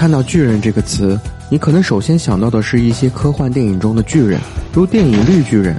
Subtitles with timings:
[0.00, 1.20] 看到“巨人”这个词，
[1.50, 4.40] 你可能首先想到的是一些科幻电影中的巨人，
[4.72, 5.76] 如电影《绿巨人》。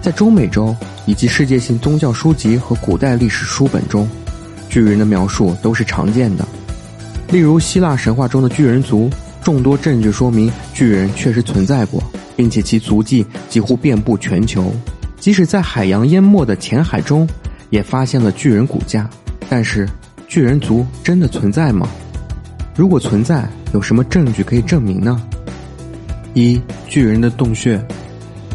[0.00, 0.72] 在中美洲
[1.06, 4.08] 以及世界性宗教书籍和古代历史书本中，
[4.68, 6.46] 巨人的描述都是常见的。
[7.32, 9.10] 例如希腊神话中的巨人族，
[9.42, 12.00] 众多证据说明巨人确实存在过，
[12.36, 14.72] 并且其足迹几乎遍布全球。
[15.18, 17.28] 即使在海洋淹没的浅海中，
[17.70, 19.10] 也发现了巨人骨架。
[19.48, 19.84] 但是，
[20.28, 21.88] 巨人族真的存在吗？
[22.80, 25.22] 如果存在，有什么证据可以证明呢？
[26.32, 27.78] 一、巨人的洞穴。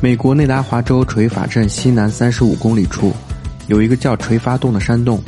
[0.02, 3.14] 美国内达华州垂发镇西南三十五公里处，
[3.68, 5.22] 有一个叫垂发洞的山洞，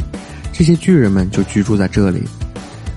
[0.52, 2.24] 这些巨人们就居住在这里。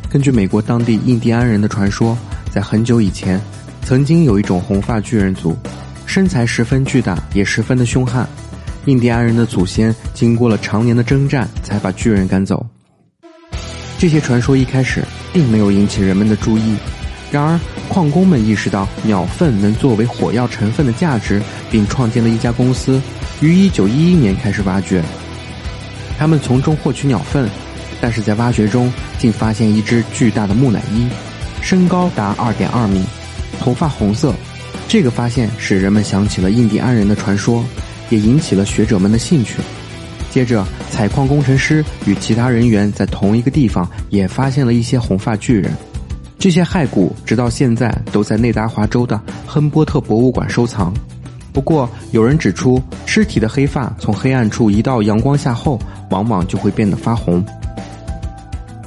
[0.08, 2.16] 根据美国当地印第安人的传说，
[2.50, 3.38] 在很久以前，
[3.82, 5.54] 曾经有一种红发巨人族，
[6.06, 8.26] 身材十分巨大，也十分的凶悍。
[8.86, 12.66] 印第安人的祖先经过了常年的征战，才把巨人赶走。
[13.98, 16.76] 这些传说一开始并没有引起人们的注意。
[17.30, 23.00] 然而，矿工们意识到鸟粪能作为火药成分的价值，并创建了一家公司，
[23.40, 25.02] 于1911年开始挖掘。
[26.18, 27.48] 他们从中获取鸟粪，
[28.00, 31.08] 但是在挖掘中竟发现一只巨大的木乃伊，
[31.62, 33.04] 身高达2.2米，
[33.60, 34.34] 头发红色。
[34.88, 37.64] 这个发现使人们想起了印第安人的传说，
[38.08, 39.54] 也引起了学者们的兴趣。
[40.30, 45.72] 接着，采矿工程师与其他人员在同一个地方也发现了一些红发巨人。
[46.38, 50.94] 这些骸骨直到现在都在内达华州的亨波特博物馆收藏。
[51.52, 55.78] 不过，有人指出，尸体的黑发从黑暗处移到阳光下后，
[56.10, 57.44] 往往就会变得发红。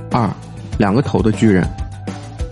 [0.09, 0.29] 二，
[0.77, 1.67] 两个头的巨人，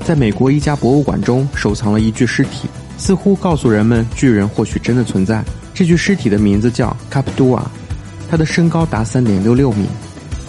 [0.05, 5.41] 在美国一家博物馆中收藏了一具尸体，似乎告诉人们巨人或许真的存在。
[5.73, 7.71] 这具尸体的名字叫卡普多瓦，
[8.31, 9.85] 他的身高达三点六六米。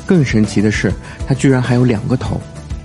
[0.07, 0.93] 更神奇的是，
[1.27, 2.41] 他居然还有两个头。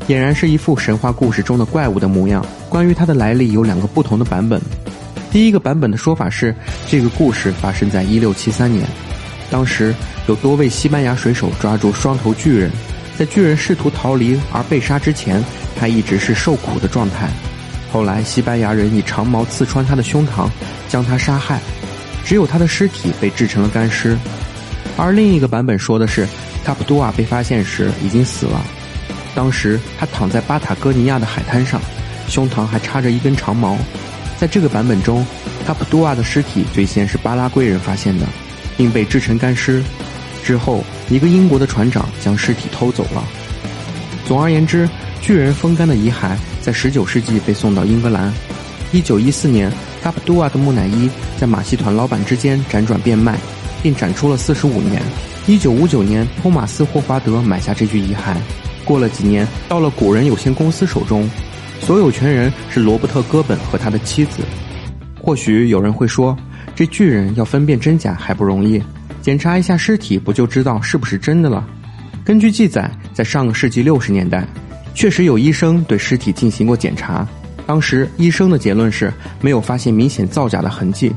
[0.08, 2.44] 俨然是一副神话故事中的怪物的模样。
[2.68, 4.60] 关于他的来历，有两个不同的版本。
[5.32, 6.56] 第一个版本的说法是，
[6.88, 8.88] 这个故事发生在1673年，
[9.52, 9.94] 当时
[10.28, 12.72] 有多位西班牙水手抓住双头巨人，
[13.20, 15.44] 在巨人试图逃离而被杀之前，
[15.80, 17.30] 他一直是受苦的状态。
[17.94, 20.50] 后来西班牙人以长矛刺穿他的胸膛，
[20.90, 21.60] 将他杀害，
[22.26, 24.18] 只有他的尸体被制成了干尸。
[24.98, 26.28] 而另一个版本说的是，
[26.66, 28.60] 卡普多瓦被发现时已经死了。
[29.36, 31.80] 当时他躺在巴塔哥尼亚的海滩上，
[32.28, 33.78] 胸膛还插着一根长矛。
[34.40, 35.26] 在这个版本中，
[35.66, 38.26] 卡普多瓦的尸体最先是巴拉圭人发现的，
[38.76, 39.84] 并被制成干尸。
[40.44, 43.24] 之后，一个英国的船长将尸体偷走了。
[44.28, 44.90] 总而言之，
[45.22, 48.34] 巨人风干的遗骸在19世纪被送到英格兰。
[48.94, 49.72] 1914年，
[50.02, 53.38] 卡普多瓦的木乃伊在马戏团老板之间辗转变卖，
[53.82, 55.02] 并展出了45年。
[55.48, 58.36] 1959年，托马斯·霍华德买下这具遗骸。
[58.84, 61.30] 过了几年，到了古人有限公司手中，
[61.82, 64.40] 所有权人是罗伯特·戈本和他的妻子。
[65.22, 66.38] 或许有人会说，
[66.76, 68.82] 这巨人要分辨真假还不容易，
[69.22, 71.66] 检查一下尸体不就知道是不是真的了？
[72.24, 74.46] 根据记载，在上个世纪六十年代，
[74.94, 77.28] 确实有医生对尸体进行过检查，
[77.66, 81.12] 当时医生的结论是没有发现明显造假的痕迹。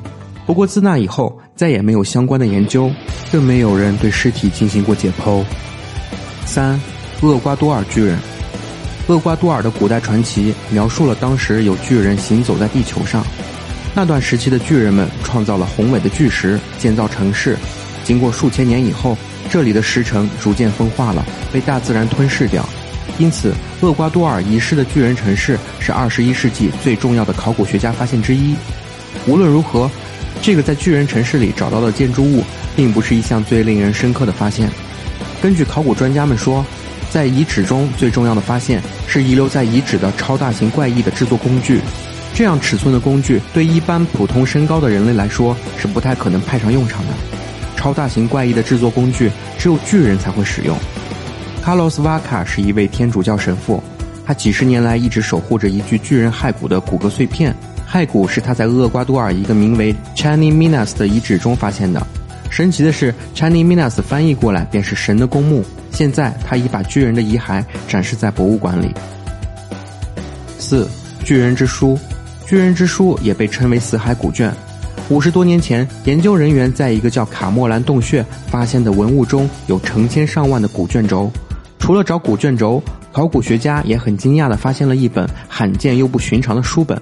[0.50, 2.90] 不过自那以后，再也没有相关的研究，
[3.30, 5.44] 更没有人对尸体进行过解剖。
[6.44, 6.76] 三。
[7.22, 8.18] 厄瓜多尔巨人，
[9.06, 13.24] 厄瓜多尔的古代传奇描述了当时有巨人行走在地球上。
[13.94, 17.56] 那段时期的巨人们创造了宏伟的巨石，建造城市。
[18.02, 19.16] 经过数千年以后，
[19.48, 22.68] 这里的石城逐渐风化了，被大自然吞噬掉。
[23.18, 28.56] 因此，厄瓜多尔遗失的巨人城市是二十一世纪最重要的考古学家发现之一。
[29.28, 29.88] 无论如何，
[30.42, 34.70] 这个在巨人城市里找到的建筑物，并不是一项最令人深刻的发现。
[35.42, 36.64] 根据考古专家们说。
[37.10, 41.80] 在遗址中最重要的发现是遗留在遗址的超大型怪异的制作工具。
[42.32, 47.12] 这样尺寸的工具对一般普通身高的人类来说是不太可能派上用场的。
[47.76, 49.28] 超大型怪异的制作工具
[49.58, 50.78] 只有巨人才会使用。
[51.60, 53.82] 卡洛斯·瓦卡是一位天主教神父，
[54.24, 57.52] 他几十年来一直守护着一具巨人骸骨的骨骼碎片。
[57.90, 62.06] 骸骨是他在厄瓜多尔一个名为 Chani Minas 的遗址中发现的。
[62.48, 65.64] 神奇的是，Chani Minas 翻译过来便是神的公墓。
[65.90, 68.94] 现在他已把巨人的遗骸展示在博物馆里。
[70.56, 70.88] 四，
[71.24, 71.98] 巨人之书，
[72.46, 74.54] 巨人之书也被称为死海古卷。
[75.08, 81.28] 五十多年前，研究人员在一个叫卡莫兰洞穴发现的文物中有成千上万的古卷轴。
[81.80, 87.00] 除了找古卷轴，考古学家也很惊讶地发现了一本罕见又不寻常的书本。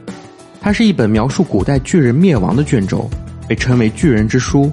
[0.69, 3.09] 它是一本描述古代巨人灭亡的卷轴，
[3.49, 4.65] 被称为《巨人之书》。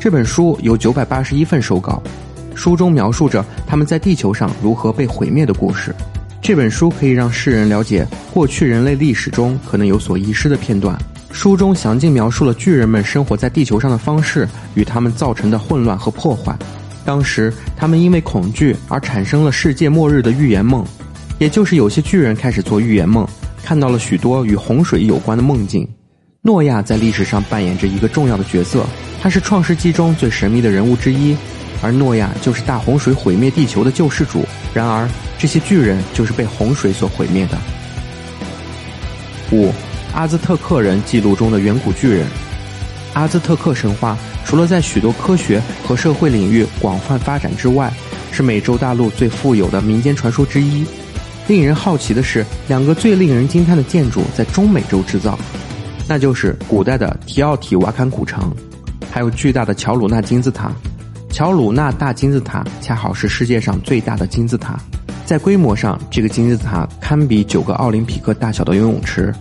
[0.00, 2.02] 这本书有九百八十一份手稿。
[2.56, 5.94] 书中描述着他们在地球上如何被毁灭的故事。
[6.42, 8.04] 这本书可以让世人了解
[8.34, 10.98] 过去人类历史中可能有所遗失的片段。
[11.30, 14.44] 书中详尽描述了巨人们生活在地球上的方式
[14.74, 16.52] 与他们造成的混乱和破坏。
[17.04, 20.84] 当时，他们因为恐惧而产生了世界末日的预言梦，
[21.38, 23.24] 也就是有些巨人开始做预言梦，
[23.62, 25.88] 看到了许多与洪水有关的梦境。
[26.42, 28.84] 诺亚在历史上扮演着一个重要的角色，
[29.20, 31.36] 他是创世纪中最神秘的人物之一，
[31.82, 34.44] 而诺亚就是大洪水毁灭地球的救世主。
[34.72, 35.08] 然而，
[35.38, 37.58] 这些巨人就是被洪水所毁灭的。
[39.52, 39.72] 五。
[40.14, 42.26] 阿兹特克人记录中的远古巨人，
[43.12, 47.92] 阿兹特克神话除了在许多科学和社会领域广泛发展之外，
[48.32, 50.84] 是美洲大陆最富有的民间传说之一。
[51.48, 55.36] 令人好奇的是，两个最令人惊叹的建筑在中美洲制造，
[56.06, 58.54] 那就是古代的提奥提瓦坎古城，
[59.10, 60.70] 还有巨大的乔鲁纳金字塔。
[61.30, 64.78] 乔鲁纳大金字塔恰好是世界上最大的金字塔，
[65.24, 69.32] 在规模上，这个金字塔堪比九个奥林匹克大小的游泳池。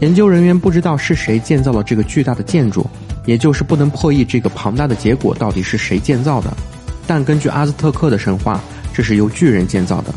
[0.00, 2.86] 研究人员不知道是谁建造了这个巨大的建筑，
[3.26, 6.50] 也就是不能破译这个庞大的结果到底是谁建造的。
[7.06, 8.58] 但根据阿兹特克的神话，
[8.94, 10.14] 这是由巨人建造的，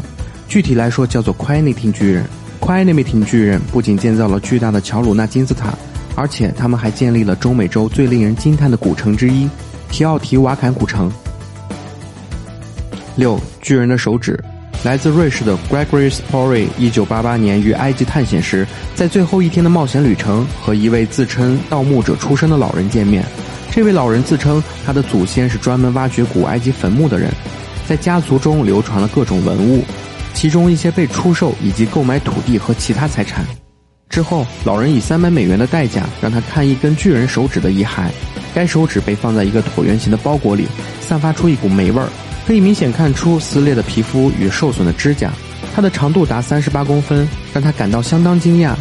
[0.53, 2.23] 具体来说叫做 Quinitin 巨人。
[2.61, 5.73] Quinitin 巨人不仅建造了巨大的乔鲁纳金字塔，
[6.13, 9.49] 而且他们还建立了中美洲最令人惊叹的古城之一——
[9.89, 11.11] 提奥提瓦坎古城。
[13.15, 14.39] 六巨人的手指。
[14.83, 23.25] 来自瑞士的 Gregory Spory，一九八八年于埃及探险时，在最后一天的冒险旅程和一位自称盗墓者出身的老人见面。
[23.71, 27.31] 这位老人自称他的祖先是专门挖掘古埃及坟墓的人，
[27.89, 29.83] 在家族中流传了各种文物，
[30.33, 33.45] 其中一些被出售以及购买土地和其他财产。
[34.09, 38.09] 之后，老人以三百美元的代价让他看一根巨人手指的遗骸，
[38.53, 40.67] 该手指被放在一个椭圆形的包裹里，
[41.01, 42.07] 散发出一股霉味儿。
[42.45, 45.31] 可以明显看出撕裂的皮肤与受损的指甲，
[45.73, 48.75] 它的长度达三十八公分，让他感到相当惊讶。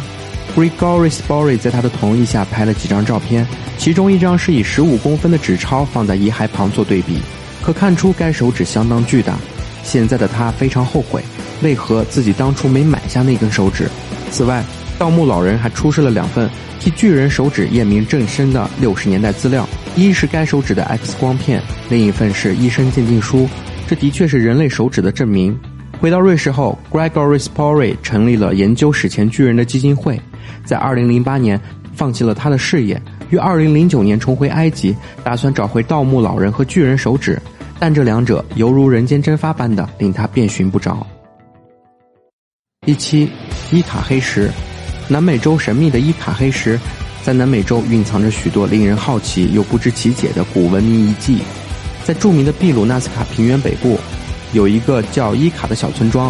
[0.55, 3.47] Gregory Spory 在他的同意下拍了几张照片，
[3.77, 7.17] 其中一张是以十五公分的纸钞放在遗骸旁做对比，
[7.63, 9.35] 可看出该手指相当巨大。
[9.81, 11.23] 现在的他非常后悔，
[11.61, 13.87] 为何自己当初没买下那根手指。
[14.31, 14.63] 此外，
[14.97, 19.67] 盗墓老人还出示了两份替巨人手指验明正身的六十年代资料。
[19.95, 23.47] 一是该手指的 X 光片，另一份是医生鉴定书。
[23.87, 25.57] 这的确是人类手指的证明。
[25.99, 30.19] 回到瑞士后，Gregory Spory 成立了研究史前巨人的基金会，
[30.65, 31.61] 在2008年
[31.93, 32.99] 放弃了他的事业，
[33.29, 37.39] 于2009年重回埃及，打算找回盗墓老人和巨人手指，
[37.79, 41.05] 但这两者犹如人间蒸发般的令他遍寻不着。
[42.85, 43.29] 第七，
[43.71, 44.51] 伊卡黑石，
[45.07, 46.77] 南美洲神秘的伊卡黑石。
[47.23, 51.37] 在南美洲蕴藏着许多令人好奇又不知其解的古文明遗迹，
[52.03, 53.97] 在著名的秘鲁纳斯卡平原北部，
[54.51, 56.29] 有一个叫伊卡的小村庄，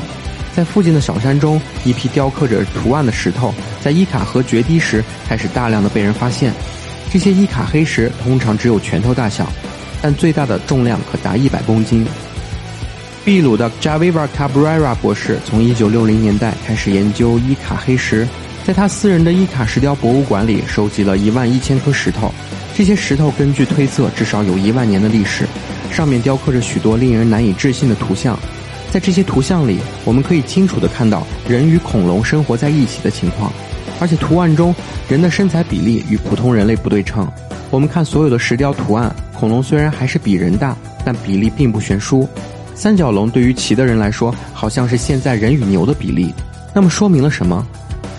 [0.56, 3.52] 在附近的小山中，一批雕刻着图案的石头，
[3.82, 6.54] 在伊卡河决堤时开始大量的被人发现。
[7.12, 9.52] 这些伊卡黑石通常只有拳头大小，
[10.00, 12.06] 但最大的重量可达一百公斤。
[13.26, 18.28] 秘鲁的 Javier Cabrera 博士从1960年代开始研究伊卡黑石。
[18.66, 22.34] 在他私人的伊卡石雕博物馆里，收集了一万一千颗石头。
[22.76, 25.46] 这些石头根据推测，至少有一万年的历史。
[25.90, 28.38] 上面雕刻着许多令人难以置信的图像。
[28.92, 33.52] 在这些图像里，我们可以清楚地看到人与恐龙生活在一起的情况。
[34.02, 34.76] 而且图案中
[35.08, 37.26] 人的身材比例与普通人类不对称。
[37.70, 42.28] 我们看所有的石雕图案，恐龙虽然还是比人大，但比例并不悬殊。
[42.76, 46.34] 三角龙对于骑的人来说，好像是现在人与牛的比例。
[46.74, 47.66] 那么说明了什么？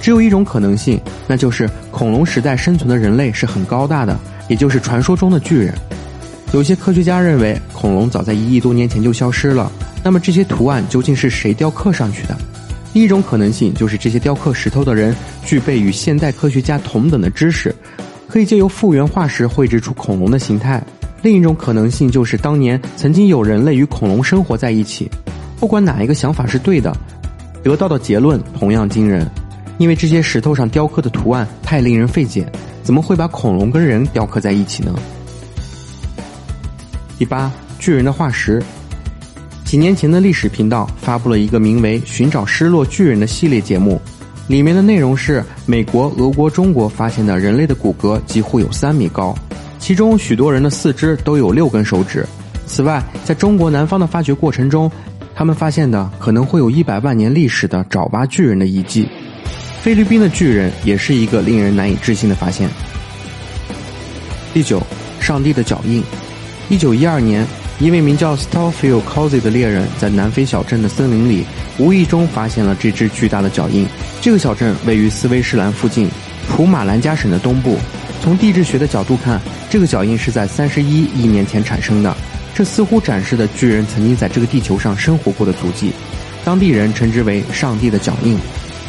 [0.01, 4.19] 只有一种可能性，那就是恐龙时代生存的人类是很高大的，
[4.49, 5.75] 也就是传说中的巨人。
[6.53, 9.73] 有些科学家认为，恐龙早在一亿多年前就消失了。
[10.03, 12.37] 那么这些图案究竟是谁雕刻上去的？
[12.93, 17.75] 第一种可能性就是这些雕刻石头的人具备与现代科学家同等的知识，
[18.29, 20.81] 可以借由复原化石绘制出恐龙的形态。
[21.25, 25.11] 另一种可能性就是当年曾经有人类与恐龙生活在一起。
[25.59, 26.95] 不管哪一个想法是对的，
[27.63, 29.27] 得到的结论同样惊人。
[29.79, 32.47] 因为这些石头上雕刻的图案太令人费解，
[32.83, 34.95] 怎么会把恐龙跟人雕刻在一起呢？
[37.19, 38.63] 第八，巨人的化石。
[39.65, 43.99] 几年前的历史频道发布了一个名为《寻找失落巨人》的系列节目，
[44.47, 49.35] 里面的内容是美国、俄国、中国发现的人类的骨骼几乎有三米高，
[49.85, 52.27] 其中许多人的四肢都有六根手指。
[52.67, 54.91] 此外，在中国南方的发掘过程中，
[55.35, 59.07] 他们发现的可能会有一百万年历史的爪哇巨人的遗迹。
[59.83, 62.67] 菲律宾的巨人也是一个令人难以置信的发现。
[64.55, 64.83] 第九，
[65.21, 66.03] 上帝的脚印。
[66.71, 67.47] 一九一二年，
[67.79, 71.45] 一位名叫 Stoffel Cozy 的猎人在南非小镇的森林里
[71.77, 73.87] 无意中发现了这只巨大的脚印。
[74.23, 76.09] 这个小镇位于斯威士兰附近，
[76.49, 77.77] 普马兰加省的东部。
[78.25, 79.39] 从地质学的角度看，
[79.69, 82.17] 这个脚印是在三十一亿年前产生的。
[82.55, 85.93] 这似乎展示的巨人曾经在这个地球上生活过的足迹。
[86.43, 88.39] 当地人称之为“上帝的脚印”。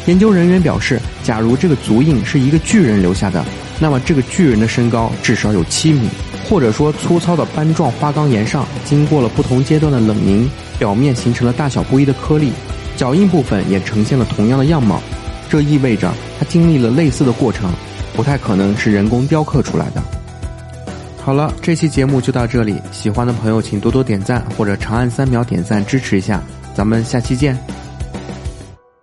[0.06, 3.44] 研究人员表示，假如这个足印是一个巨人留下的，
[3.78, 6.08] 那么这个巨人的身高至少有七米。
[6.48, 12.52] 或者说，粗糙的斑状花岗岩上经过了不同阶段的冷凝，表面形成了大小不一的颗粒，
[12.96, 14.98] 脚印部分也呈现了同样的样貌。
[15.50, 17.70] 这意味着它经历了类似的过程，
[18.16, 20.02] 不太可能是人工雕刻出来的。
[21.22, 26.42] 好了，这期节目就到这里，喜欢的朋友请多多点赞或者长按三秒点赞支持一下，
[26.74, 27.56] 咱们下期见。